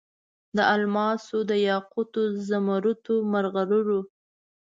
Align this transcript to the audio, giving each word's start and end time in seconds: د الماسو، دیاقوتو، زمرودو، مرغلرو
د 0.55 0.57
الماسو، 0.73 1.37
دیاقوتو، 1.49 2.21
زمرودو، 2.47 3.15
مرغلرو 3.31 3.99